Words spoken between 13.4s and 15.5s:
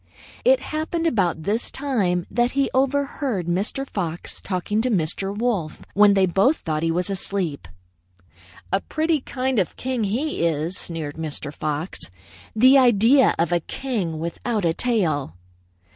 a king without a tail!'